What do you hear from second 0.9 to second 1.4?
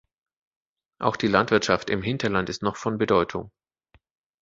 Auch die